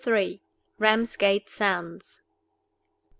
RAMSGATE 0.79 1.47
SANDS. 1.47 2.23